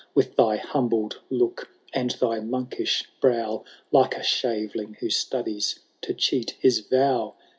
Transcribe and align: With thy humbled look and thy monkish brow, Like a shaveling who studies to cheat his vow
With 0.15 0.35
thy 0.35 0.57
humbled 0.57 1.19
look 1.29 1.69
and 1.93 2.09
thy 2.09 2.39
monkish 2.39 3.07
brow, 3.21 3.63
Like 3.91 4.15
a 4.17 4.23
shaveling 4.23 4.95
who 4.99 5.11
studies 5.11 5.77
to 6.01 6.15
cheat 6.15 6.57
his 6.59 6.79
vow 6.79 7.35